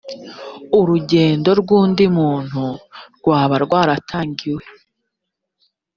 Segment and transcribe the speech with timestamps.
[0.89, 2.63] rugendo rw undi muntu
[3.17, 4.63] rwaba rwaratangiwe